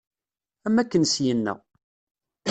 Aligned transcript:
Am 0.65 0.75
akken 0.81 1.03
syinna. 1.13 1.53